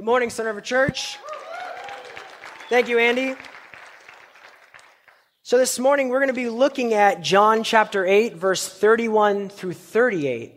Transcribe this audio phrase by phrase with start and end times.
[0.00, 1.18] Good morning, Son River Church.
[2.70, 3.34] Thank you, Andy.
[5.42, 9.74] So, this morning we're going to be looking at John chapter 8, verse 31 through
[9.74, 10.54] 38.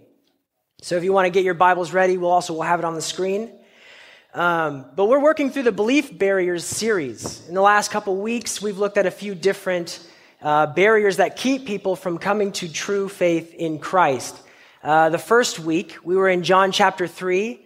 [0.81, 2.95] So, if you want to get your Bibles ready, we'll also we'll have it on
[2.95, 3.51] the screen.
[4.33, 7.45] Um, but we're working through the Belief Barriers series.
[7.49, 10.07] In the last couple weeks, we've looked at a few different
[10.41, 14.39] uh, barriers that keep people from coming to true faith in Christ.
[14.81, 17.59] Uh, the first week, we were in John chapter 3,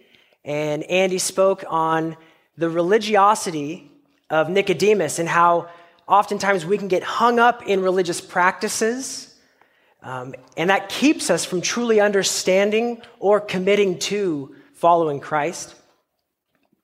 [0.48, 2.16] and Andy spoke on
[2.56, 3.92] the religiosity
[4.30, 5.68] of Nicodemus and how
[6.08, 9.36] oftentimes we can get hung up in religious practices,
[10.02, 15.74] um, and that keeps us from truly understanding or committing to following Christ.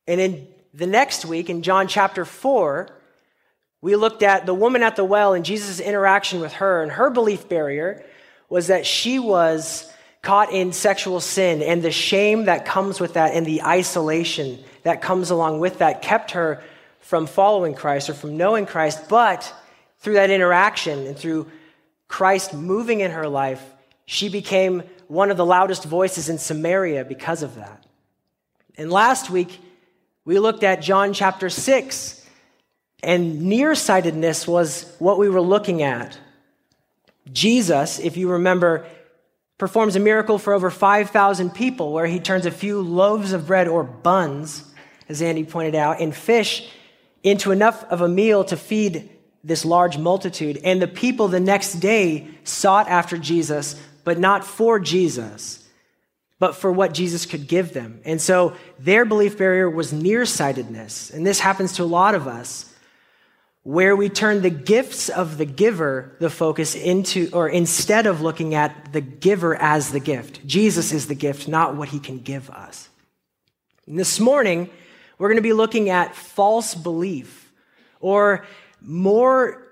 [0.07, 2.91] And in the next week, in John chapter 4,
[3.81, 7.09] we looked at the woman at the well and Jesus' interaction with her, and her
[7.09, 8.05] belief barrier
[8.51, 9.91] was that she was
[10.25, 15.03] caught in sexual sin and the shame that comes with that and the isolation that
[15.03, 16.63] comes along with that kept her
[17.01, 19.09] from following Christ or from knowing Christ.
[19.09, 19.55] But
[19.99, 21.51] through that interaction and through
[22.09, 23.63] Christ moving in her life,
[24.07, 27.85] she became one of the loudest voices in Samaria because of that.
[28.77, 29.61] And last week,
[30.25, 32.27] we looked at John chapter 6,
[33.03, 36.19] and nearsightedness was what we were looking at.
[37.31, 38.87] Jesus, if you remember,
[39.59, 43.69] performs a miracle for over 5,000 people where he turns a few loaves of bread
[43.69, 44.65] or buns,
[45.09, 46.69] as Andy pointed out, and fish
[47.23, 49.11] into enough of a meal to feed
[49.43, 50.59] this large multitude.
[50.65, 55.67] And the people the next day sought after Jesus, but not for Jesus,
[56.39, 58.01] but for what Jesus could give them.
[58.05, 61.11] And so their belief barrier was nearsightedness.
[61.11, 62.74] And this happens to a lot of us
[63.65, 68.55] where we turn the gifts of the giver the focus into, or instead of looking
[68.55, 70.47] at the giver as the gift.
[70.47, 72.91] Jesus is the gift, not what he can give us.
[73.87, 74.69] And this morning,
[75.19, 77.53] we're going to be looking at false belief,
[78.01, 78.47] or
[78.83, 79.67] more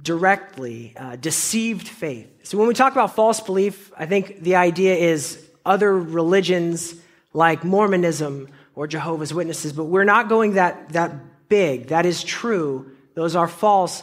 [0.00, 2.28] directly, uh, deceived faith.
[2.44, 6.94] So when we talk about false belief, I think the idea is other religions
[7.32, 11.88] like Mormonism or Jehovah's Witnesses, but we're not going that, that big.
[11.88, 14.02] That is true those are false.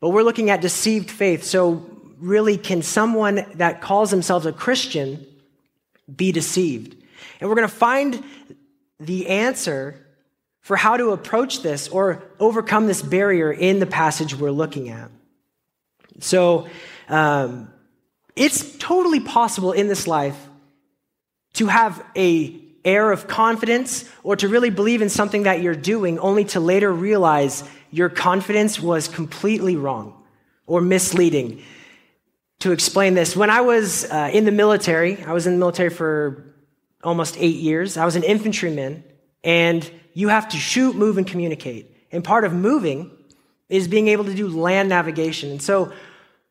[0.00, 1.44] But we're looking at deceived faith.
[1.44, 5.26] So, really, can someone that calls themselves a Christian
[6.14, 6.96] be deceived?
[7.40, 8.22] And we're going to find
[8.98, 10.06] the answer
[10.60, 15.10] for how to approach this or overcome this barrier in the passage we're looking at.
[16.20, 16.68] So,
[17.08, 17.72] um,
[18.34, 20.36] it's totally possible in this life
[21.54, 26.18] to have a air of confidence or to really believe in something that you're doing
[26.20, 30.22] only to later realize your confidence was completely wrong
[30.66, 31.62] or misleading.
[32.60, 35.90] To explain this, when I was uh, in the military, I was in the military
[35.90, 36.54] for
[37.04, 37.96] almost eight years.
[37.96, 39.04] I was an infantryman,
[39.44, 41.94] and you have to shoot, move, and communicate.
[42.10, 43.10] And part of moving
[43.68, 45.50] is being able to do land navigation.
[45.50, 45.92] And so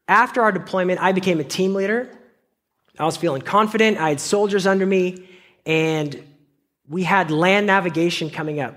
[0.07, 2.09] after our deployment, I became a team leader.
[2.99, 3.97] I was feeling confident.
[3.97, 5.27] I had soldiers under me,
[5.65, 6.21] and
[6.87, 8.75] we had land navigation coming up.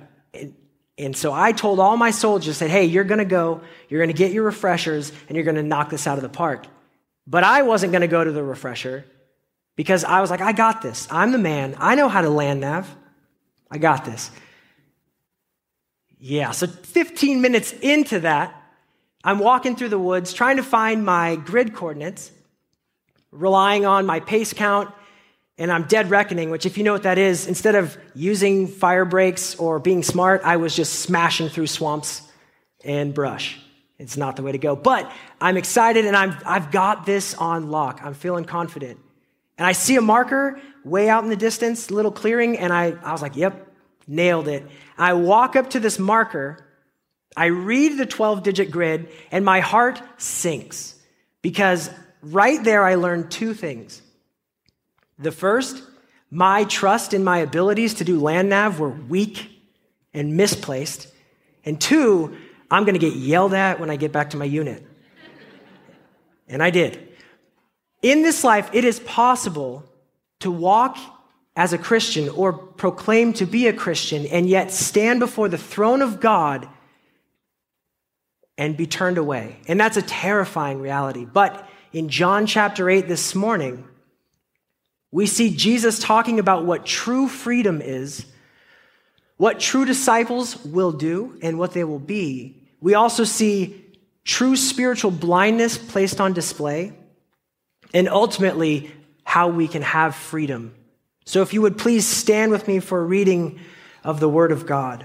[0.97, 4.15] And so I told all my soldiers, said, hey, you're going to go, you're going
[4.15, 6.66] to get your refreshers, and you're going to knock this out of the park.
[7.27, 9.04] But I wasn't going to go to the refresher
[9.77, 11.06] because I was like, I got this.
[11.10, 11.77] I'm the man.
[11.78, 12.93] I know how to land nav.
[13.71, 14.31] I got this.
[16.19, 18.60] Yeah, so 15 minutes into that,
[19.22, 22.32] I'm walking through the woods trying to find my grid coordinates,
[23.31, 24.93] relying on my pace count
[25.58, 29.04] and I'm dead reckoning, which, if you know what that is, instead of using fire
[29.04, 32.22] breaks or being smart, I was just smashing through swamps
[32.84, 33.58] and brush.
[33.98, 34.76] It's not the way to go.
[34.76, 35.10] But
[35.41, 38.00] I'm excited and I'm, I've got this on lock.
[38.04, 39.00] I'm feeling confident.
[39.58, 43.10] And I see a marker way out in the distance, little clearing, and I, I
[43.10, 43.66] was like, yep,
[44.06, 44.64] nailed it.
[44.97, 46.64] I walk up to this marker,
[47.36, 50.94] I read the 12 digit grid, and my heart sinks
[51.42, 51.91] because
[52.22, 54.00] right there I learned two things.
[55.18, 55.82] The first,
[56.30, 59.50] my trust in my abilities to do land nav were weak
[60.14, 61.09] and misplaced.
[61.65, 62.36] And two,
[62.70, 64.84] I'm going to get yelled at when I get back to my unit.
[66.47, 67.09] And I did.
[68.03, 69.84] In this life, it is possible
[70.41, 70.97] to walk
[71.56, 76.03] as a Christian or proclaim to be a Christian and yet stand before the throne
[76.03, 76.68] of God
[78.56, 79.59] and be turned away.
[79.66, 81.24] And that's a terrifying reality.
[81.24, 83.84] But in John chapter 8 this morning,
[85.10, 88.27] we see Jesus talking about what true freedom is,
[89.37, 92.63] what true disciples will do, and what they will be.
[92.81, 93.84] We also see
[94.25, 96.93] true spiritual blindness placed on display,
[97.95, 98.91] and ultimately,
[99.25, 100.75] how we can have freedom.
[101.25, 103.60] So, if you would please stand with me for a reading
[104.05, 105.05] of the Word of God.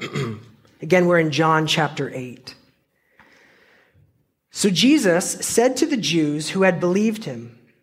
[0.82, 2.56] Again, we're in John chapter 8.
[4.50, 7.58] So Jesus said to the Jews who had believed him,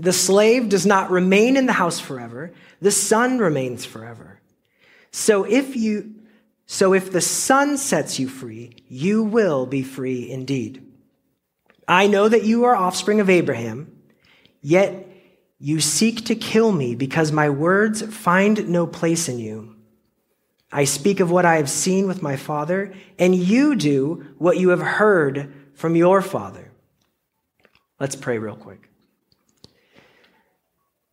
[0.00, 4.40] The slave does not remain in the house forever, the son remains forever.
[5.10, 6.14] So if you
[6.66, 10.86] so if the son sets you free, you will be free indeed.
[11.88, 13.90] I know that you are offspring of Abraham,
[14.62, 15.08] yet
[15.58, 19.74] you seek to kill me because my words find no place in you.
[20.70, 24.68] I speak of what I have seen with my father, and you do what you
[24.68, 26.70] have heard from your father.
[27.98, 28.89] Let's pray real quick.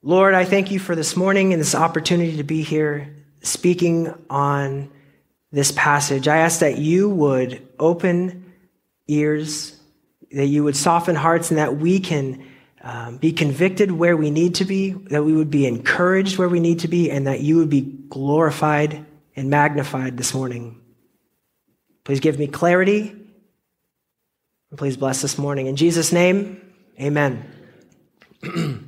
[0.03, 4.91] Lord, I thank you for this morning and this opportunity to be here speaking on
[5.51, 6.27] this passage.
[6.27, 8.53] I ask that you would open
[9.07, 9.75] ears,
[10.31, 12.45] that you would soften hearts, and that we can
[12.83, 16.59] um, be convicted where we need to be, that we would be encouraged where we
[16.59, 19.03] need to be, and that you would be glorified
[19.35, 20.79] and magnified this morning.
[22.03, 23.15] Please give me clarity.
[24.75, 25.65] Please bless this morning.
[25.65, 26.61] In Jesus' name,
[26.99, 27.49] amen.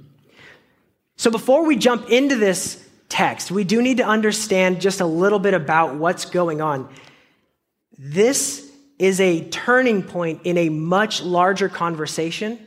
[1.20, 5.38] so before we jump into this text, we do need to understand just a little
[5.38, 6.88] bit about what's going on.
[7.98, 12.58] This is a turning point in a much larger conversation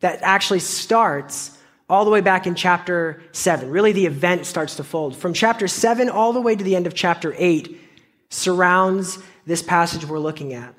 [0.00, 3.68] that actually starts all the way back in chapter 7.
[3.68, 5.14] Really, the event starts to fold.
[5.14, 7.78] From chapter 7 all the way to the end of chapter 8
[8.30, 10.74] surrounds this passage we're looking at.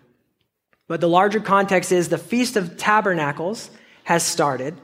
[0.87, 3.69] But the larger context is the Feast of Tabernacles
[4.03, 4.81] has started,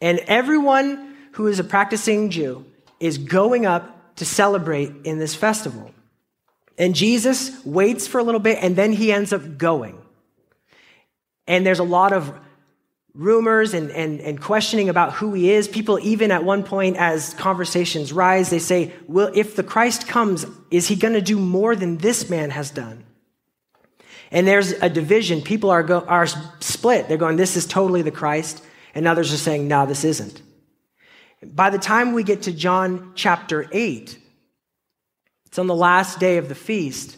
[0.00, 2.64] and everyone who is a practicing Jew
[3.00, 5.90] is going up to celebrate in this festival.
[6.78, 10.00] And Jesus waits for a little bit, and then he ends up going.
[11.46, 12.32] And there's a lot of
[13.14, 15.66] rumors and, and, and questioning about who he is.
[15.66, 20.46] People, even at one point, as conversations rise, they say, Well, if the Christ comes,
[20.70, 23.04] is he going to do more than this man has done?
[24.30, 25.42] And there's a division.
[25.42, 26.26] People are, go, are
[26.60, 27.08] split.
[27.08, 28.64] They're going, This is totally the Christ.
[28.94, 30.40] And others are saying, No, this isn't.
[31.44, 34.18] By the time we get to John chapter 8,
[35.46, 37.16] it's on the last day of the feast,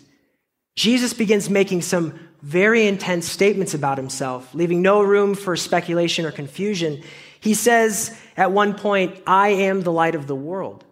[0.74, 6.30] Jesus begins making some very intense statements about himself, leaving no room for speculation or
[6.30, 7.02] confusion.
[7.40, 10.84] He says at one point, I am the light of the world.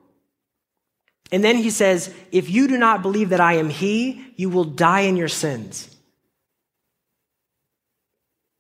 [1.31, 4.65] And then he says, If you do not believe that I am He, you will
[4.65, 5.91] die in your sins.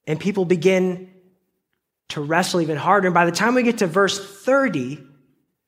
[0.07, 1.14] And people begin
[2.15, 3.09] to wrestle even harder.
[3.09, 4.99] And by the time we get to verse 30,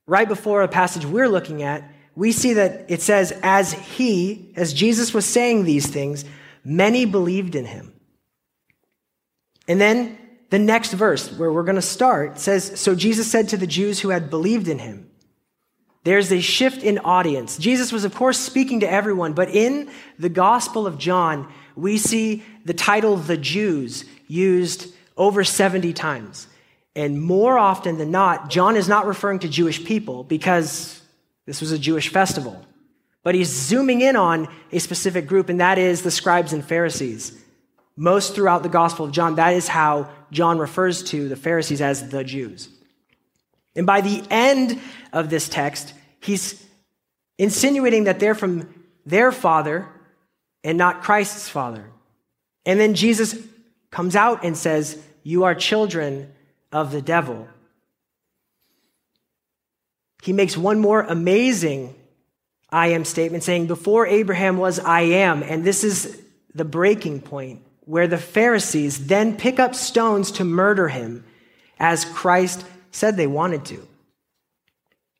[0.05, 4.73] right before a passage we're looking at, we see that it says, As He, as
[4.73, 6.25] Jesus was saying these things,
[6.69, 7.93] Many believed in him.
[9.69, 10.17] And then
[10.49, 14.01] the next verse, where we're going to start, says So Jesus said to the Jews
[14.01, 15.09] who had believed in him,
[16.03, 17.57] there's a shift in audience.
[17.57, 19.89] Jesus was, of course, speaking to everyone, but in
[20.19, 26.47] the Gospel of John, we see the title the Jews used over 70 times.
[26.95, 31.01] And more often than not, John is not referring to Jewish people because
[31.45, 32.65] this was a Jewish festival.
[33.23, 37.37] But he's zooming in on a specific group, and that is the scribes and Pharisees.
[37.95, 42.09] Most throughout the Gospel of John, that is how John refers to the Pharisees as
[42.09, 42.69] the Jews.
[43.75, 44.79] And by the end
[45.13, 46.63] of this text, he's
[47.37, 48.73] insinuating that they're from
[49.05, 49.87] their father
[50.63, 51.85] and not Christ's father.
[52.65, 53.37] And then Jesus
[53.91, 56.31] comes out and says, You are children
[56.71, 57.49] of the devil.
[60.23, 61.93] He makes one more amazing
[62.69, 65.43] I am statement saying, Before Abraham was, I am.
[65.43, 66.17] And this is
[66.55, 71.25] the breaking point where the Pharisees then pick up stones to murder him
[71.77, 73.87] as Christ said they wanted to.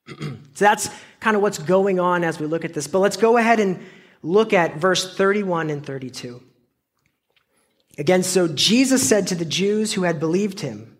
[0.16, 0.88] so that's
[1.20, 2.86] kind of what's going on as we look at this.
[2.86, 3.78] But let's go ahead and
[4.22, 6.42] look at verse 31 and 32.
[7.98, 10.96] Again, so Jesus said to the Jews who had believed him,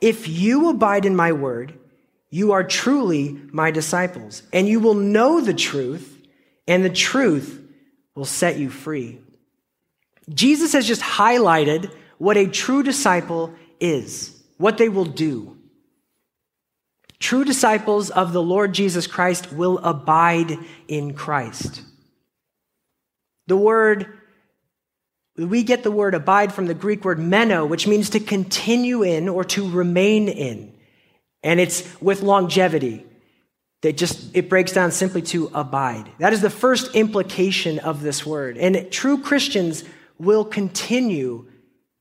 [0.00, 1.78] If you abide in my word,
[2.30, 6.18] you are truly my disciples, and you will know the truth,
[6.66, 7.60] and the truth
[8.14, 9.18] will set you free.
[10.32, 15.58] Jesus has just highlighted what a true disciple is, what they will do.
[17.18, 21.82] True disciples of the Lord Jesus Christ will abide in Christ.
[23.46, 24.19] The word,
[25.48, 29.28] we get the word abide from the Greek word meno, which means to continue in
[29.28, 30.72] or to remain in.
[31.42, 33.06] And it's with longevity.
[33.82, 36.10] That just, it breaks down simply to abide.
[36.18, 38.58] That is the first implication of this word.
[38.58, 39.84] And true Christians
[40.18, 41.46] will continue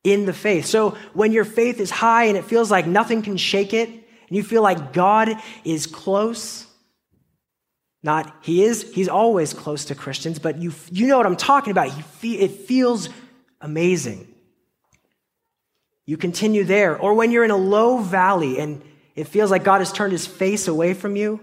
[0.03, 0.65] in the faith.
[0.65, 4.37] So when your faith is high and it feels like nothing can shake it, and
[4.37, 5.29] you feel like God
[5.63, 6.67] is close,
[8.03, 11.71] not he is, he's always close to Christians, but you, you know what I'm talking
[11.71, 11.89] about.
[12.21, 13.07] He, it feels
[13.61, 14.27] amazing.
[16.05, 16.97] You continue there.
[16.97, 18.81] Or when you're in a low valley and
[19.15, 21.39] it feels like God has turned his face away from you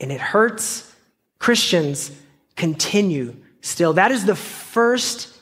[0.00, 0.92] and it hurts,
[1.38, 2.10] Christians
[2.56, 3.92] continue still.
[3.92, 5.32] That is the first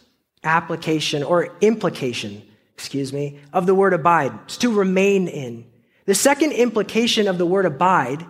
[0.43, 2.43] application or implication,
[2.75, 4.33] excuse me, of the word abide.
[4.45, 5.66] It's to remain in.
[6.07, 8.26] The second implication of the word abide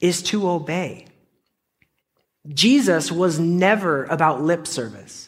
[0.00, 1.06] is to obey.
[2.48, 5.25] Jesus was never about lip service.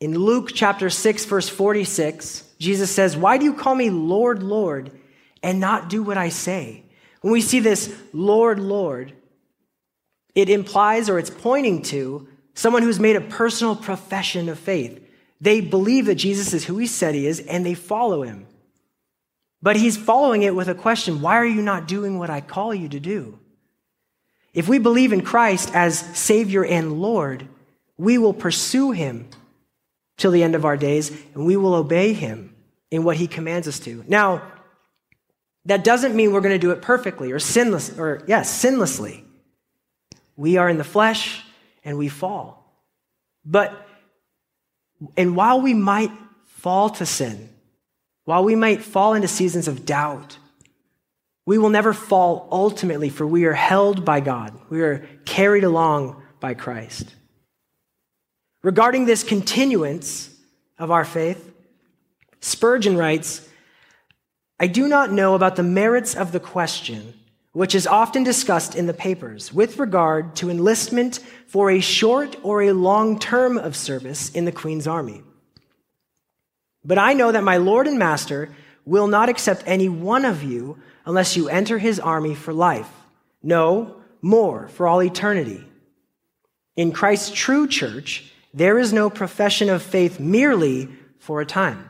[0.00, 4.92] In Luke chapter 6, verse 46, Jesus says, Why do you call me Lord, Lord,
[5.42, 6.84] and not do what I say?
[7.20, 9.12] When we see this Lord, Lord,
[10.36, 15.04] it implies or it's pointing to someone who's made a personal profession of faith.
[15.40, 18.46] They believe that Jesus is who he said he is and they follow him.
[19.60, 22.72] But he's following it with a question Why are you not doing what I call
[22.72, 23.38] you to do?
[24.54, 27.48] If we believe in Christ as Savior and Lord,
[27.96, 29.28] we will pursue him
[30.18, 32.54] till the end of our days and we will obey him
[32.90, 34.04] in what he commands us to.
[34.06, 34.42] Now,
[35.64, 39.24] that doesn't mean we're going to do it perfectly or sinless or yes, sinlessly.
[40.36, 41.44] We are in the flesh
[41.84, 42.58] and we fall.
[43.44, 43.86] But
[45.16, 46.10] and while we might
[46.46, 47.48] fall to sin,
[48.24, 50.38] while we might fall into seasons of doubt,
[51.46, 54.58] we will never fall ultimately, for we are held by God.
[54.68, 57.14] We are carried along by Christ.
[58.68, 60.28] Regarding this continuance
[60.78, 61.54] of our faith,
[62.40, 63.48] Spurgeon writes
[64.60, 67.14] I do not know about the merits of the question,
[67.52, 72.60] which is often discussed in the papers, with regard to enlistment for a short or
[72.60, 75.22] a long term of service in the Queen's Army.
[76.84, 78.50] But I know that my Lord and Master
[78.84, 82.90] will not accept any one of you unless you enter his army for life.
[83.42, 85.64] No, more, for all eternity.
[86.76, 90.88] In Christ's true church, there is no profession of faith merely
[91.18, 91.88] for a time.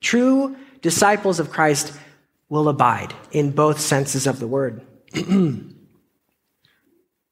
[0.00, 1.92] True disciples of Christ
[2.48, 4.82] will abide in both senses of the word.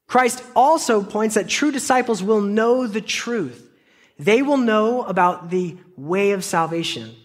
[0.07, 3.69] Christ also points that true disciples will know the truth.
[4.17, 7.15] They will know about the way of salvation.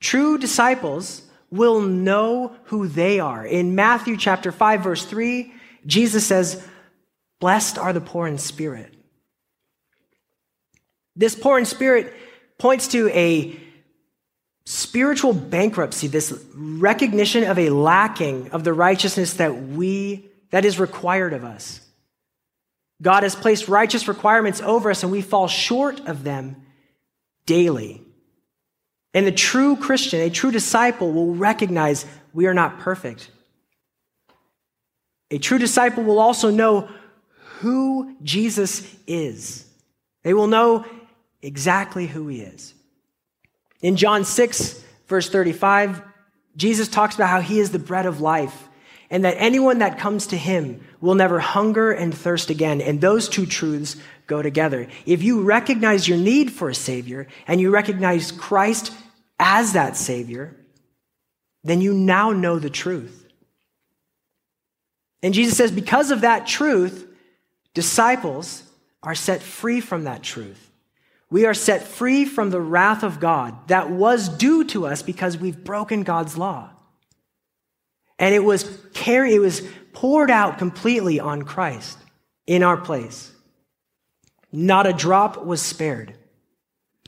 [0.00, 3.46] True disciples will know who they are.
[3.46, 5.52] In Matthew chapter 5 verse 3,
[5.86, 6.66] Jesus says,
[7.38, 8.94] "Blessed are the poor in spirit."
[11.16, 12.12] This poor in spirit
[12.58, 13.58] points to a
[14.66, 21.32] spiritual bankruptcy, this recognition of a lacking of the righteousness that we that is required
[21.32, 21.80] of us.
[23.02, 26.56] God has placed righteous requirements over us and we fall short of them
[27.44, 28.00] daily.
[29.12, 33.30] And the true Christian, a true disciple will recognize we are not perfect.
[35.30, 36.88] A true disciple will also know
[37.58, 39.66] who Jesus is.
[40.22, 40.84] They will know
[41.44, 42.74] exactly who he is.
[43.82, 46.02] In John 6, verse 35,
[46.56, 48.68] Jesus talks about how he is the bread of life
[49.10, 52.80] and that anyone that comes to him will never hunger and thirst again.
[52.80, 53.96] And those two truths
[54.26, 54.88] go together.
[55.04, 58.92] If you recognize your need for a Savior and you recognize Christ
[59.38, 60.56] as that Savior,
[61.62, 63.26] then you now know the truth.
[65.22, 67.06] And Jesus says, because of that truth,
[67.74, 68.62] disciples
[69.02, 70.70] are set free from that truth
[71.34, 75.36] we are set free from the wrath of God that was due to us because
[75.36, 76.70] we've broken God's law.
[78.20, 79.60] And it was carried, it was
[79.92, 81.98] poured out completely on Christ
[82.46, 83.32] in our place.
[84.52, 86.14] Not a drop was spared.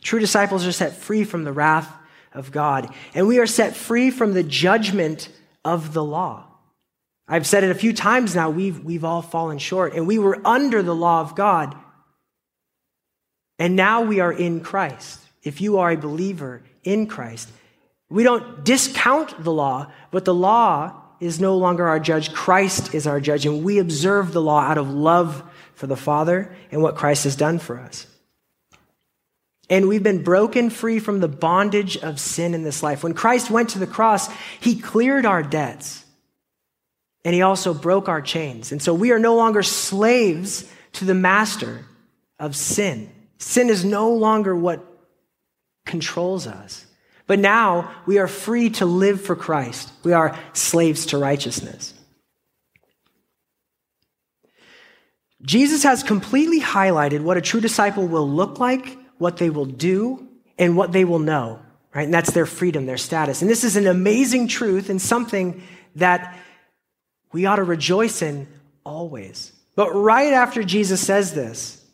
[0.01, 1.95] True disciples are set free from the wrath
[2.33, 5.29] of God, and we are set free from the judgment
[5.65, 6.49] of the law.
[7.29, 10.41] I've said it a few times now, we've, we've all fallen short, and we were
[10.45, 11.77] under the law of God
[13.59, 15.21] and now we are in Christ.
[15.43, 17.49] If you are a believer in Christ,
[18.09, 22.33] we don't discount the law, but the law is no longer our judge.
[22.33, 25.43] Christ is our judge, and we observe the law out of love
[25.75, 28.07] for the Father and what Christ has done for us.
[29.69, 33.03] And we've been broken free from the bondage of sin in this life.
[33.03, 34.29] When Christ went to the cross,
[34.61, 36.05] he cleared our debts.
[37.27, 38.71] and he also broke our chains.
[38.71, 41.85] And so we are no longer slaves to the master
[42.39, 43.11] of sin.
[43.39, 44.85] Sin is no longer what
[45.85, 46.87] controls us.
[47.27, 49.93] But now we are free to live for Christ.
[50.05, 51.93] We are slaves to righteousness.
[55.43, 60.27] Jesus has completely highlighted what a true disciple will look like, what they will do,
[60.59, 61.61] and what they will know,
[61.95, 62.05] right?
[62.05, 63.43] And that's their freedom, their status.
[63.43, 65.63] And this is an amazing truth and something
[65.97, 66.37] that
[67.33, 68.49] we ought to rejoice in
[68.85, 69.53] always.
[69.75, 71.85] But right after Jesus says this,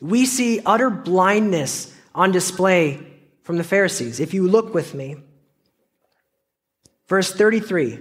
[0.00, 3.04] we see utter blindness on display
[3.42, 4.20] from the Pharisees.
[4.20, 5.16] If you look with me,
[7.06, 8.00] verse 33,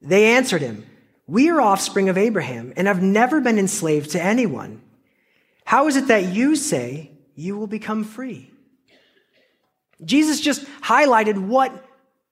[0.00, 0.86] they answered him,
[1.26, 4.82] We are offspring of Abraham and have never been enslaved to anyone.
[5.64, 8.50] How is it that you say you will become free?
[10.04, 11.72] Jesus just highlighted what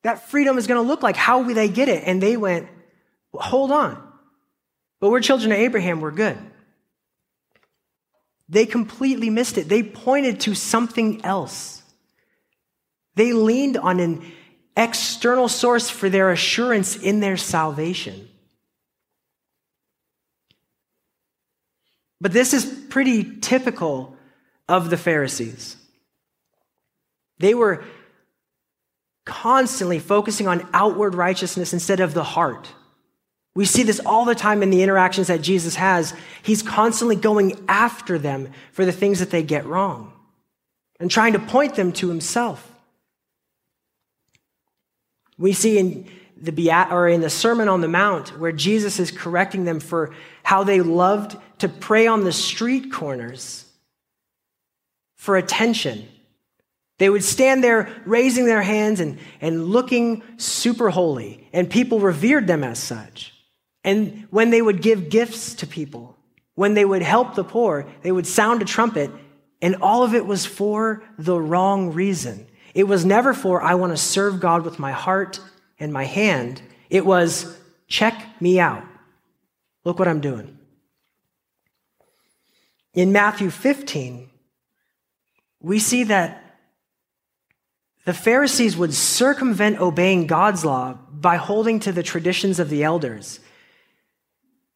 [0.02, 1.16] that freedom is going to look like.
[1.16, 2.02] How will they get it?
[2.04, 2.68] And they went,
[3.30, 4.02] well, hold on.
[5.00, 6.38] But we're children of Abraham, we're good.
[8.52, 9.70] They completely missed it.
[9.70, 11.82] They pointed to something else.
[13.14, 14.30] They leaned on an
[14.76, 18.28] external source for their assurance in their salvation.
[22.20, 24.18] But this is pretty typical
[24.68, 25.78] of the Pharisees.
[27.38, 27.82] They were
[29.24, 32.68] constantly focusing on outward righteousness instead of the heart.
[33.54, 36.14] We see this all the time in the interactions that Jesus has.
[36.42, 40.12] He's constantly going after them for the things that they get wrong
[40.98, 42.68] and trying to point them to himself.
[45.36, 49.64] We see in the or in the Sermon on the Mount where Jesus is correcting
[49.64, 53.66] them for how they loved to pray on the street corners
[55.16, 56.08] for attention
[57.02, 62.46] they would stand there raising their hands and, and looking super holy, and people revered
[62.46, 63.31] them as such.
[63.84, 66.16] And when they would give gifts to people,
[66.54, 69.10] when they would help the poor, they would sound a trumpet,
[69.60, 72.46] and all of it was for the wrong reason.
[72.74, 75.40] It was never for, I want to serve God with my heart
[75.78, 76.62] and my hand.
[76.90, 78.84] It was, check me out.
[79.84, 80.58] Look what I'm doing.
[82.94, 84.28] In Matthew 15,
[85.60, 86.38] we see that
[88.04, 93.40] the Pharisees would circumvent obeying God's law by holding to the traditions of the elders.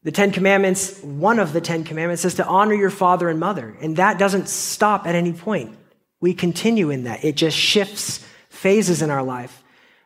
[0.06, 3.76] The Ten Commandments, one of the Ten Commandments says to honor your father and mother.
[3.80, 5.76] And that doesn't stop at any point.
[6.20, 7.24] We continue in that.
[7.24, 9.64] It just shifts phases in our life.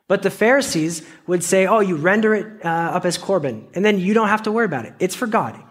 [0.08, 3.98] But the Pharisees would say, oh, you render it uh, up as Corban, and then
[3.98, 4.94] you don't have to worry about it.
[5.00, 5.62] It's for God.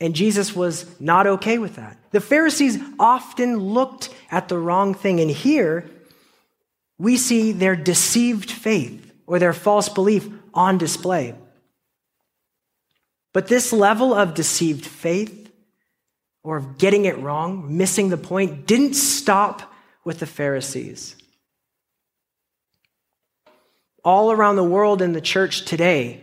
[0.00, 1.98] And Jesus was not okay with that.
[2.12, 5.20] The Pharisees often looked at the wrong thing.
[5.20, 5.84] And here,
[6.96, 11.34] we see their deceived faith or their false belief on display.
[13.34, 15.52] But this level of deceived faith
[16.44, 21.16] or of getting it wrong, missing the point, didn't stop with the Pharisees.
[24.04, 26.22] All around the world in the church today,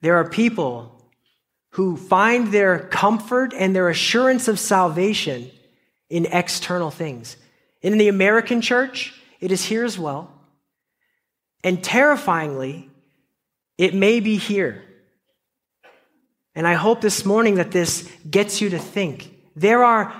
[0.00, 1.00] there are people
[1.74, 5.50] who find their comfort and their assurance of salvation
[6.08, 7.36] in external things.
[7.80, 10.32] In the American church, it is here as well.
[11.62, 12.90] And terrifyingly,
[13.78, 14.82] it may be here.
[16.54, 19.34] And I hope this morning that this gets you to think.
[19.54, 20.12] There are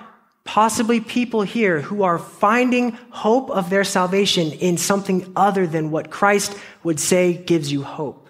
[0.44, 6.10] possibly people here who are finding hope of their salvation in something other than what
[6.10, 8.28] Christ would say gives you hope.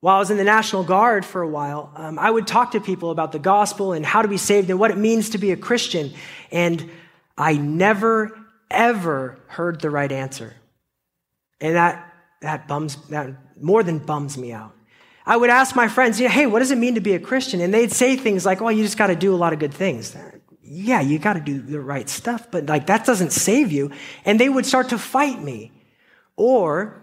[0.00, 2.80] While I was in the National Guard for a while, um, I would talk to
[2.80, 5.50] people about the gospel and how to be saved and what it means to be
[5.50, 6.12] a Christian.
[6.52, 6.90] And
[7.38, 8.38] I never,
[8.70, 10.52] ever heard the right answer.
[11.58, 12.13] And that,
[12.44, 13.30] that bums, that
[13.60, 14.74] more than bums me out.
[15.26, 17.60] I would ask my friends, yeah, hey, what does it mean to be a Christian?
[17.60, 19.72] And they'd say things like, oh, you just got to do a lot of good
[19.72, 20.14] things.
[20.62, 23.90] Yeah, you got to do the right stuff, but like that doesn't save you.
[24.24, 25.72] And they would start to fight me.
[26.36, 27.02] Or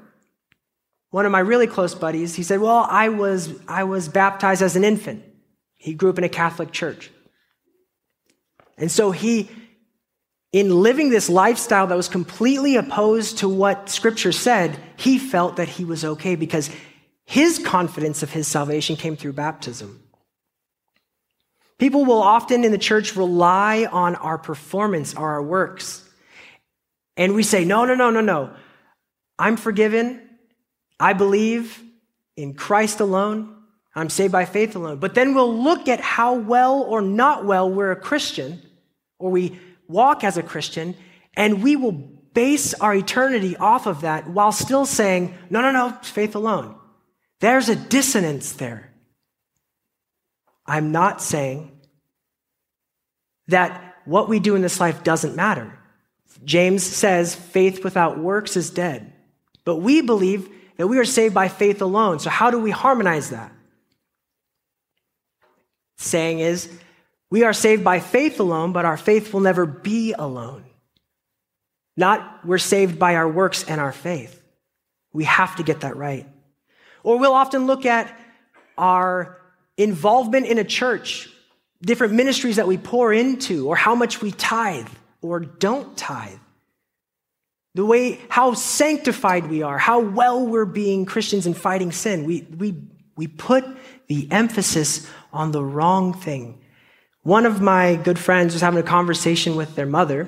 [1.09, 4.75] one of my really close buddies, he said, well, I was, I was baptized as
[4.75, 5.23] an infant.
[5.75, 7.09] He grew up in a Catholic church.
[8.77, 9.49] And so he
[10.51, 15.69] in living this lifestyle that was completely opposed to what scripture said, he felt that
[15.69, 16.69] he was okay because
[17.25, 20.03] his confidence of his salvation came through baptism.
[21.77, 26.07] People will often in the church rely on our performance, or our works.
[27.17, 28.53] And we say, no, no, no, no, no.
[29.39, 30.21] I'm forgiven.
[30.99, 31.81] I believe
[32.35, 33.55] in Christ alone.
[33.95, 34.97] I'm saved by faith alone.
[34.97, 38.61] But then we'll look at how well or not well we're a Christian,
[39.17, 39.59] or we
[39.91, 40.95] walk as a Christian,
[41.35, 45.91] and we will base our eternity off of that while still saying, no, no, no,
[46.01, 46.75] faith alone.
[47.39, 48.91] There's a dissonance there.
[50.65, 51.71] I'm not saying
[53.47, 55.77] that what we do in this life doesn't matter.
[56.43, 59.13] James says faith without works is dead.
[59.65, 62.19] But we believe that we are saved by faith alone.
[62.19, 63.51] So, how do we harmonize that?
[65.97, 66.71] Saying is,
[67.31, 70.65] we are saved by faith alone, but our faith will never be alone.
[71.97, 74.41] Not we're saved by our works and our faith.
[75.13, 76.27] We have to get that right.
[77.03, 78.15] Or we'll often look at
[78.77, 79.41] our
[79.77, 81.29] involvement in a church,
[81.81, 84.89] different ministries that we pour into, or how much we tithe
[85.21, 86.37] or don't tithe.
[87.75, 92.25] The way, how sanctified we are, how well we're being Christians and fighting sin.
[92.25, 92.75] We, we,
[93.15, 93.65] we put
[94.07, 96.60] the emphasis on the wrong thing.
[97.23, 100.27] One of my good friends was having a conversation with their mother,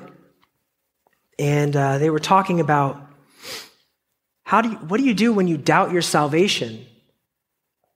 [1.38, 3.00] and uh, they were talking about
[4.44, 6.86] how do you, what do you do when you doubt your salvation?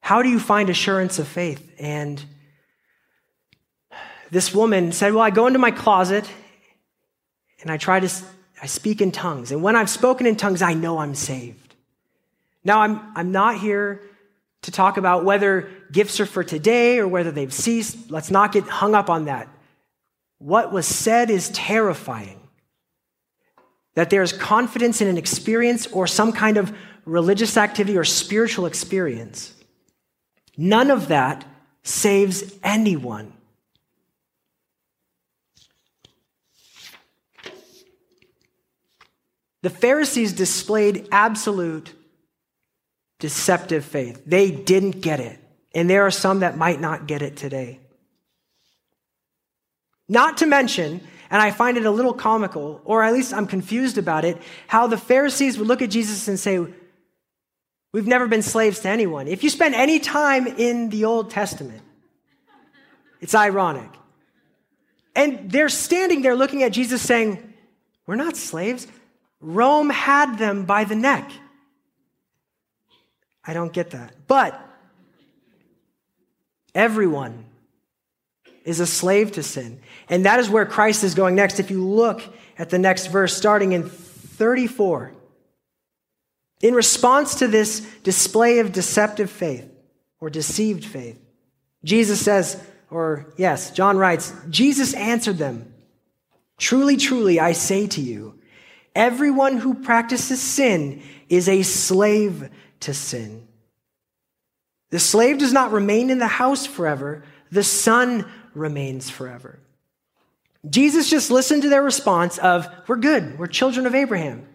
[0.01, 1.75] How do you find assurance of faith?
[1.79, 2.21] And
[4.31, 6.29] this woman said, Well, I go into my closet
[7.61, 8.09] and I try to
[8.61, 9.53] I speak in tongues.
[9.53, 11.75] And when I've spoken in tongues, I know I'm saved.
[12.65, 14.03] Now, I'm, I'm not here
[14.63, 18.11] to talk about whether gifts are for today or whether they've ceased.
[18.11, 19.49] Let's not get hung up on that.
[20.39, 22.41] What was said is terrifying.
[23.95, 26.73] That there's confidence in an experience or some kind of
[27.05, 29.55] religious activity or spiritual experience.
[30.57, 31.45] None of that
[31.83, 33.33] saves anyone.
[39.63, 41.93] The Pharisees displayed absolute
[43.19, 44.23] deceptive faith.
[44.27, 45.39] They didn't get it.
[45.75, 47.81] And there are some that might not get it today.
[50.09, 51.01] Not to mention,
[51.31, 54.87] and I find it a little comical, or at least I'm confused about it, how
[54.87, 56.67] the Pharisees would look at Jesus and say,
[57.93, 59.29] We've never been slaves to anyone.
[59.29, 61.81] If you spend any time in the Old Testament,
[63.21, 63.91] it's ironic.
[65.17, 67.55] And they're standing there looking at Jesus saying,
[68.07, 68.87] We're not slaves.
[69.41, 71.31] Rome had them by the neck.
[73.49, 74.15] I don't get that.
[74.27, 74.61] But
[76.75, 77.47] everyone
[78.65, 79.81] is a slave to sin.
[80.11, 81.59] And that is where Christ is going next.
[81.59, 82.23] If you look
[82.59, 85.13] at the next verse, starting in 34,
[86.61, 89.67] in response to this display of deceptive faith
[90.21, 91.19] or deceived faith,
[91.83, 95.73] Jesus says, or yes, John writes, Jesus answered them,
[96.59, 98.39] Truly, truly, I say to you,
[98.95, 102.51] Everyone who practices sin is a slave
[102.81, 103.47] to sin.
[104.91, 109.59] The slave does not remain in the house forever, the son remains forever.
[110.69, 114.47] Jesus just listened to their response of, We're good, we're children of Abraham.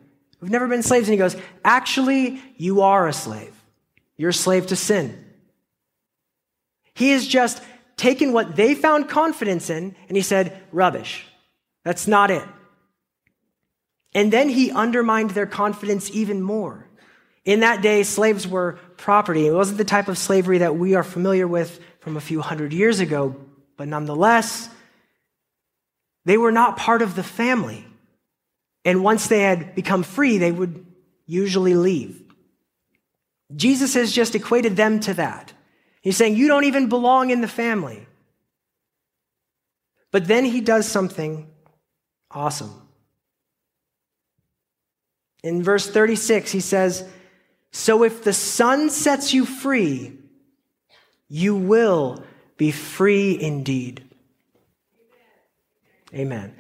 [0.42, 1.08] We've never been slaves.
[1.08, 3.54] And he goes, Actually, you are a slave.
[4.18, 5.24] You're a slave to sin.
[6.94, 7.64] He has just
[7.96, 11.26] taken what they found confidence in and he said, Rubbish.
[11.84, 12.44] That's not it.
[14.14, 16.88] And then he undermined their confidence even more.
[17.46, 19.48] In that day, slaves were property.
[19.48, 22.74] It wasn't the type of slavery that we are familiar with from a few hundred
[22.74, 23.36] years ago,
[23.76, 24.70] but nonetheless,
[26.26, 27.86] they were not part of the family.
[28.86, 30.86] And once they had become free, they would
[31.26, 32.22] usually leave.
[33.56, 35.54] Jesus has just equated them to that.
[36.02, 38.06] He's saying, You don't even belong in the family.
[40.12, 41.50] But then he does something
[42.30, 42.72] awesome.
[45.44, 47.08] In verse 36, he says,
[47.74, 50.14] So if the Son sets you free,
[51.28, 52.24] you will
[52.56, 54.04] be free indeed.
[56.14, 56.56] Amen.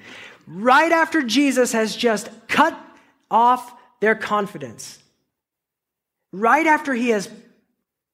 [0.47, 2.77] Right after Jesus has just cut
[3.29, 4.99] off their confidence,
[6.31, 7.29] right after he has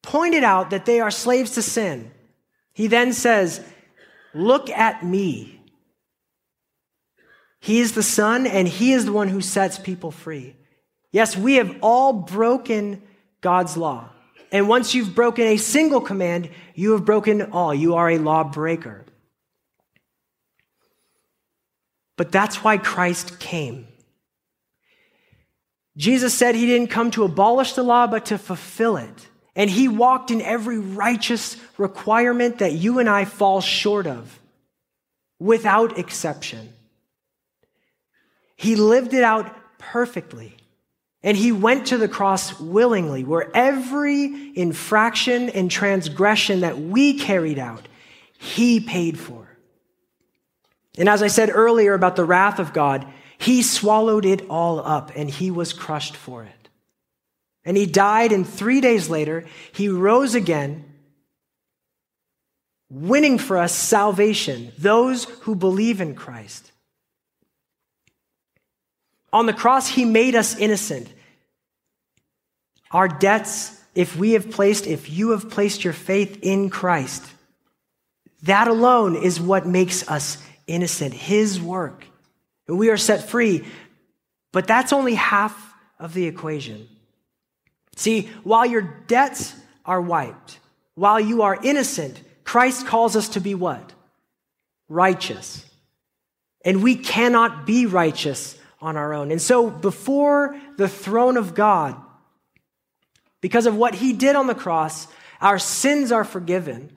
[0.01, 2.11] pointed out that they are slaves to sin,
[2.73, 3.61] he then says,
[4.33, 5.61] Look at me.
[7.61, 10.55] He is the Son, and He is the one who sets people free.
[11.11, 13.01] Yes, we have all broken
[13.41, 14.09] God's law.
[14.51, 17.73] And once you've broken a single command, you have broken all.
[17.73, 19.05] You are a lawbreaker.
[22.15, 23.87] But that's why Christ came.
[25.95, 29.27] Jesus said he didn't come to abolish the law, but to fulfill it.
[29.55, 34.39] And he walked in every righteous requirement that you and I fall short of,
[35.39, 36.73] without exception.
[38.55, 40.55] He lived it out perfectly.
[41.21, 47.59] And he went to the cross willingly, where every infraction and transgression that we carried
[47.59, 47.87] out,
[48.37, 49.47] he paid for.
[50.97, 53.05] And as I said earlier about the wrath of God,
[53.39, 56.69] He swallowed it all up and he was crushed for it.
[57.63, 60.83] And he died, and three days later, he rose again,
[62.89, 66.71] winning for us salvation, those who believe in Christ.
[69.31, 71.11] On the cross, he made us innocent.
[72.91, 77.23] Our debts, if we have placed, if you have placed your faith in Christ,
[78.43, 82.05] that alone is what makes us innocent, his work.
[82.67, 83.65] We are set free.
[84.51, 86.87] But that's only half of the equation.
[87.95, 89.53] See, while your debts
[89.85, 90.59] are wiped,
[90.95, 93.93] while you are innocent, Christ calls us to be what?
[94.87, 95.65] Righteous.
[96.63, 99.31] And we cannot be righteous on our own.
[99.31, 101.95] And so before the throne of God,
[103.41, 105.07] because of what he did on the cross,
[105.41, 106.91] our sins are forgiven.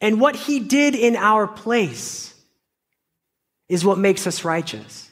[0.00, 2.34] And what he did in our place
[3.68, 5.08] is what makes us righteous.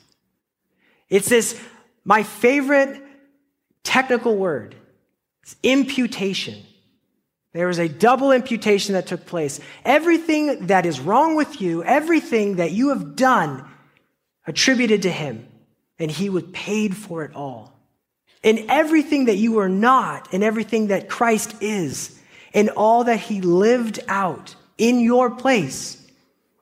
[1.09, 1.61] It's this,
[2.05, 3.03] my favorite
[3.83, 4.75] technical word.
[5.43, 6.63] It's imputation.
[7.53, 9.61] There was a double imputation that took place.
[9.85, 13.69] Everything that is wrong with you, everything that you have done,
[14.49, 15.47] attributed to him,
[15.99, 17.73] and he was paid for it all.
[18.43, 22.19] And everything that you are not, and everything that Christ is,
[22.55, 26.03] and all that he lived out in your place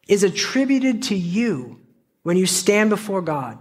[0.09, 1.81] is attributed to you
[2.23, 3.59] when you stand before God.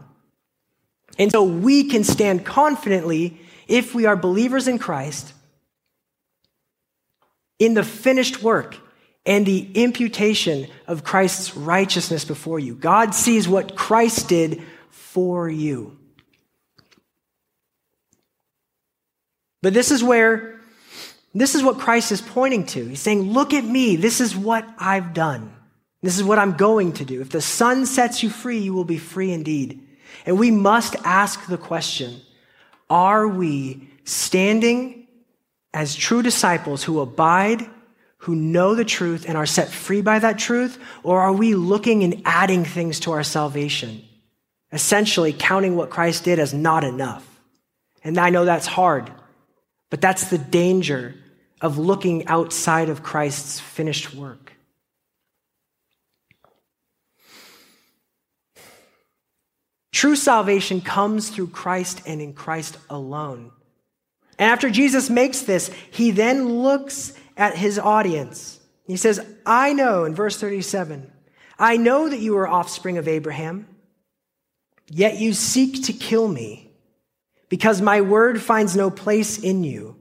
[1.19, 5.33] And so we can stand confidently if we are believers in Christ
[7.59, 8.77] in the finished work
[9.25, 12.75] and the imputation of Christ's righteousness before you.
[12.75, 15.97] God sees what Christ did for you.
[19.61, 20.59] But this is where,
[21.33, 22.85] this is what Christ is pointing to.
[22.85, 23.95] He's saying, Look at me.
[23.95, 25.51] This is what I've done.
[26.03, 27.19] This is what I'm going to do.
[27.21, 29.81] If the Son sets you free, you will be free indeed.
[30.27, 32.21] And we must ask the question
[32.91, 35.07] Are we standing
[35.73, 37.67] as true disciples who abide,
[38.25, 40.79] who know the truth, and are set free by that truth?
[41.03, 44.03] Or are we looking and adding things to our salvation?
[44.71, 47.23] Essentially, counting what Christ did as not enough.
[48.03, 49.11] And I know that's hard,
[49.91, 51.13] but that's the danger
[51.61, 54.53] of looking outside of Christ's finished work.
[59.91, 63.51] True salvation comes through Christ and in Christ alone.
[64.39, 68.59] And after Jesus makes this, he then looks at his audience.
[68.85, 71.11] He says, I know, in verse 37,
[71.57, 73.67] I know that you are offspring of Abraham,
[74.89, 76.71] yet you seek to kill me,
[77.49, 79.97] because my word finds no place in you.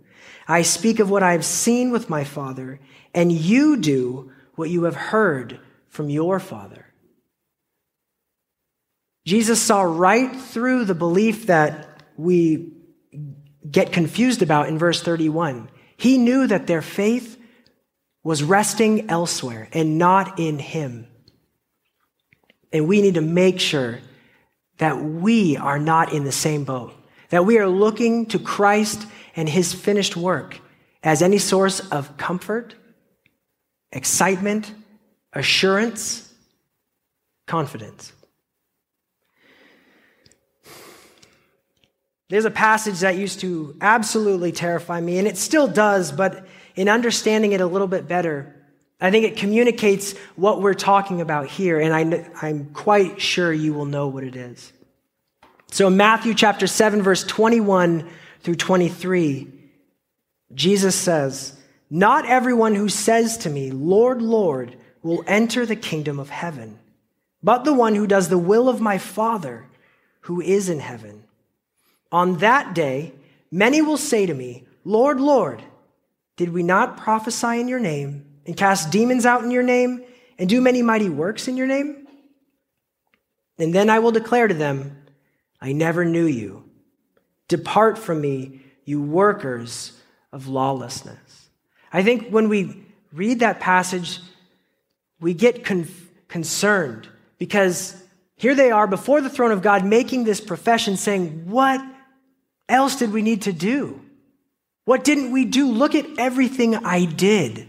[0.47, 2.81] I speak of what I have seen with my father,
[3.14, 6.87] and you do what you have heard from your father.
[9.27, 12.73] Jesus saw right through the belief that we
[13.70, 15.70] get confused about in verse 31.
[16.04, 17.40] He knew that their faith
[18.22, 21.06] was resting elsewhere and not in Him.
[22.74, 24.00] And we need to make sure
[24.76, 26.92] that we are not in the same boat,
[27.30, 30.60] that we are looking to Christ and His finished work
[31.02, 32.74] as any source of comfort,
[33.90, 34.74] excitement,
[35.32, 36.30] assurance,
[37.46, 38.12] confidence.
[42.28, 46.88] There's a passage that used to absolutely terrify me, and it still does, but in
[46.88, 48.54] understanding it a little bit better,
[49.00, 53.74] I think it communicates what we're talking about here, and I, am quite sure you
[53.74, 54.72] will know what it is.
[55.70, 58.08] So, Matthew chapter 7, verse 21
[58.40, 59.48] through 23,
[60.54, 61.58] Jesus says,
[61.90, 66.78] Not everyone who says to me, Lord, Lord, will enter the kingdom of heaven,
[67.42, 69.66] but the one who does the will of my Father
[70.20, 71.23] who is in heaven.
[72.14, 73.12] On that day,
[73.50, 75.61] many will say to me, Lord, Lord,
[76.37, 80.05] did we not prophesy in your name and cast demons out in your name
[80.38, 82.07] and do many mighty works in your name?
[83.59, 84.96] And then I will declare to them,
[85.61, 86.62] I never knew you.
[87.48, 90.00] Depart from me, you workers
[90.31, 91.48] of lawlessness.
[91.92, 94.20] I think when we read that passage,
[95.18, 95.88] we get con-
[96.29, 98.00] concerned because
[98.37, 101.85] here they are before the throne of God making this profession saying, What
[102.68, 104.00] else did we need to do?
[104.85, 105.70] What didn't we do?
[105.70, 107.66] Look at everything I did.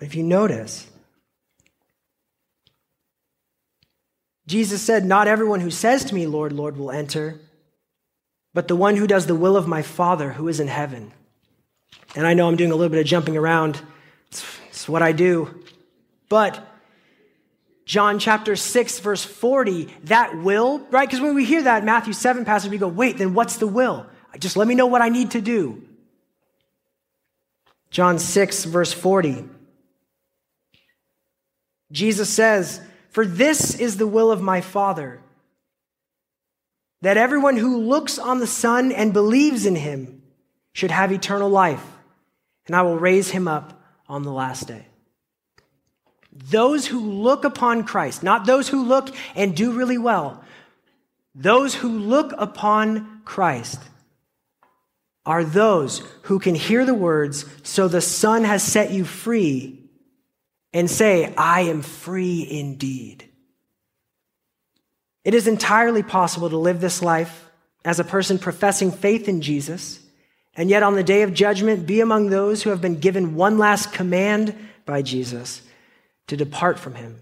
[0.00, 0.90] If you notice,
[4.46, 7.40] Jesus said, Not everyone who says to me, Lord, Lord, will enter,
[8.52, 11.12] but the one who does the will of my Father who is in heaven.
[12.16, 13.80] And I know I'm doing a little bit of jumping around,
[14.28, 15.62] it's, it's what I do.
[16.28, 16.66] But
[17.90, 21.08] John chapter 6, verse 40, that will, right?
[21.08, 24.06] Because when we hear that Matthew 7 passage, we go, wait, then what's the will?
[24.38, 25.82] Just let me know what I need to do.
[27.90, 29.44] John 6, verse 40.
[31.90, 35.20] Jesus says, For this is the will of my Father,
[37.02, 40.22] that everyone who looks on the Son and believes in him
[40.74, 41.84] should have eternal life,
[42.68, 44.86] and I will raise him up on the last day.
[46.32, 50.44] Those who look upon Christ, not those who look and do really well,
[51.34, 53.80] those who look upon Christ
[55.26, 59.78] are those who can hear the words, So the Son has set you free,
[60.72, 63.28] and say, I am free indeed.
[65.24, 67.50] It is entirely possible to live this life
[67.84, 70.00] as a person professing faith in Jesus,
[70.54, 73.58] and yet on the day of judgment be among those who have been given one
[73.58, 75.62] last command by Jesus
[76.30, 77.20] to depart from him.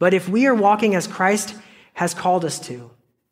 [0.00, 1.54] But if we are walking as Christ
[1.94, 2.90] has called us to,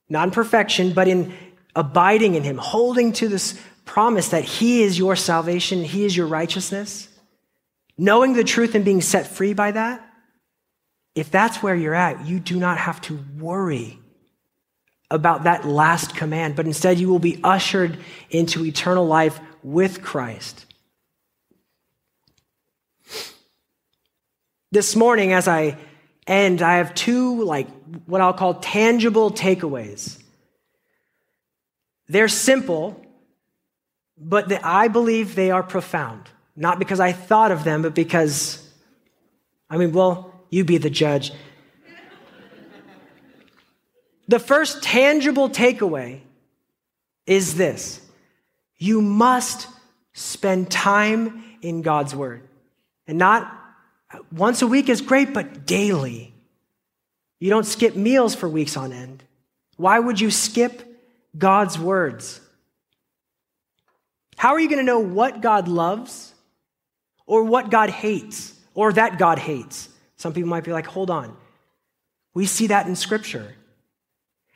[0.09, 1.35] not in perfection, but in
[1.75, 6.29] abiding in him, holding to this promise that he is your salvation, he is your
[6.29, 7.09] righteousness,
[7.99, 10.07] knowing the truth and being set free by that,
[11.17, 13.99] if that's where you're at, you do not have to worry
[15.11, 17.99] about that last command, but instead you will be ushered
[18.31, 20.67] into eternal life with Christ.
[24.73, 25.77] This morning, as I
[26.27, 27.69] end, I have two, like,
[28.07, 30.23] what I'll call tangible takeaways.
[32.07, 33.05] They're simple,
[34.17, 36.29] but the, I believe they are profound.
[36.55, 38.65] Not because I thought of them, but because,
[39.69, 41.33] I mean, well, you be the judge.
[44.29, 46.21] the first tangible takeaway
[47.27, 48.01] is this
[48.77, 49.69] you must
[50.13, 52.49] spend time in God's Word.
[53.07, 53.60] And not
[54.33, 56.33] once a week is great, but daily.
[57.39, 59.23] You don't skip meals for weeks on end.
[59.77, 60.83] Why would you skip
[61.37, 62.41] God's words?
[64.37, 66.35] How are you going to know what God loves
[67.27, 69.89] or what God hates or that God hates?
[70.17, 71.37] Some people might be like, hold on.
[72.35, 73.55] We see that in Scripture.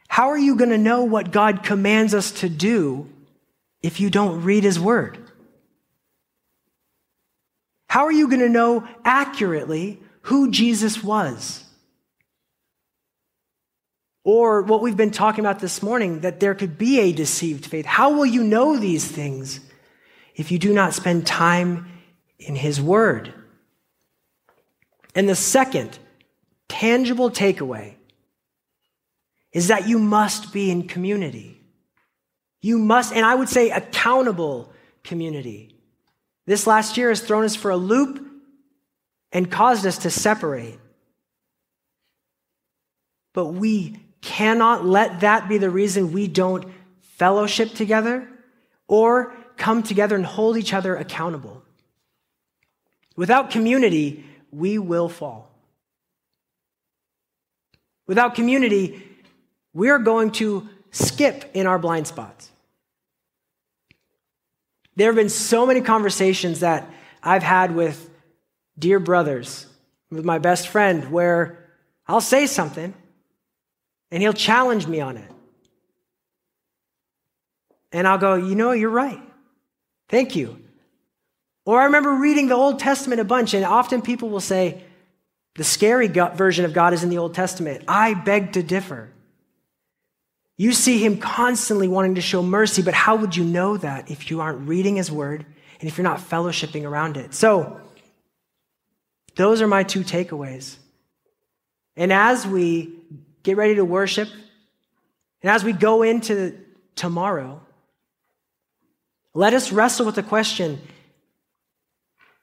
[0.08, 3.08] How are you going to know what God commands us to do
[3.82, 5.18] if you don't read His Word?
[7.94, 11.62] How are you going to know accurately who Jesus was?
[14.24, 17.87] Or what we've been talking about this morning, that there could be a deceived faith.
[17.87, 19.61] How will you know these things
[20.35, 21.87] if you do not spend time
[22.40, 23.33] in His Word?
[25.14, 25.96] And the second
[26.68, 27.94] tangible takeaway
[29.52, 31.61] is that you must be in community.
[32.61, 34.72] You must, and I would say accountable
[35.04, 35.73] community.
[36.46, 38.24] This last year has thrown us for a loop
[39.33, 40.78] and caused us to separate.
[43.33, 46.66] But we cannot let that be the reason we don't
[47.00, 48.28] fellowship together
[48.88, 51.62] or come together and hold each other accountable.
[53.16, 55.50] Without community, we will fall.
[58.07, 59.02] Without community,
[59.72, 62.50] we're going to skip in our blind spots.
[64.96, 66.88] There have been so many conversations that
[67.22, 68.11] I've had with
[68.78, 69.66] dear brothers,
[70.11, 71.70] with my best friend, where
[72.07, 72.94] I'll say something
[74.11, 75.30] and he'll challenge me on it.
[77.92, 79.20] And I'll go, you know, you're right.
[80.09, 80.59] Thank you.
[81.64, 84.85] Or I remember reading the Old Testament a bunch, and often people will say,
[85.54, 87.85] the scary version of God is in the Old Testament.
[87.87, 89.11] I beg to differ.
[90.56, 94.30] You see him constantly wanting to show mercy, but how would you know that if
[94.30, 95.44] you aren't reading his word
[95.80, 97.34] and if you're not fellowshipping around it?
[97.34, 97.80] So,
[99.34, 100.76] those are my two takeaways.
[101.96, 102.92] And as we
[103.42, 104.28] get ready to worship,
[105.42, 106.58] and as we go into
[106.94, 107.60] tomorrow,
[109.34, 110.80] let us wrestle with the question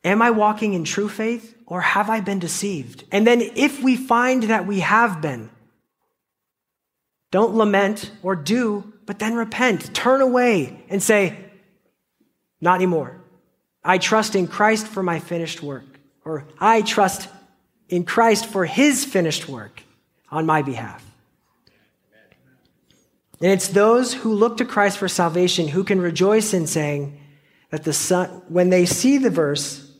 [0.03, 3.05] Am I walking in true faith or have I been deceived?
[3.11, 5.49] And then if we find that we have been,
[7.31, 9.93] don't lament or do, but then repent.
[9.95, 11.37] Turn away and say,
[12.59, 13.21] Not anymore.
[13.83, 15.85] I trust in Christ for my finished work.
[16.23, 17.27] Or I trust
[17.89, 19.81] in Christ for his finished work
[20.29, 21.05] on my behalf.
[23.41, 27.19] And it's those who look to Christ for salvation who can rejoice in saying
[27.71, 29.91] that the Son, when they see the verse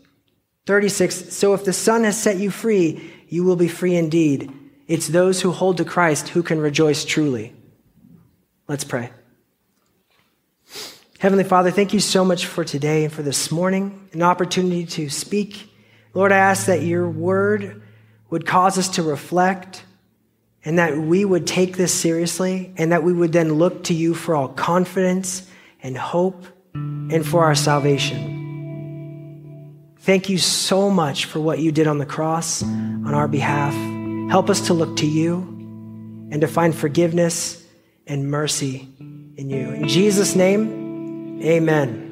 [0.67, 4.53] 36, so if the Son has set you free, you will be free indeed.
[4.91, 7.55] It's those who hold to Christ who can rejoice truly.
[8.67, 9.09] Let's pray.
[11.17, 15.09] Heavenly Father, thank you so much for today and for this morning, an opportunity to
[15.09, 15.71] speak.
[16.13, 17.81] Lord, I ask that your word
[18.29, 19.85] would cause us to reflect
[20.65, 24.13] and that we would take this seriously and that we would then look to you
[24.13, 25.49] for all confidence
[25.81, 28.27] and hope and for our salvation.
[29.99, 33.73] Thank you so much for what you did on the cross on our behalf.
[34.32, 35.39] Help us to look to you
[36.32, 37.67] and to find forgiveness
[38.07, 38.88] and mercy
[39.36, 39.71] in you.
[39.71, 42.07] In Jesus' name, amen.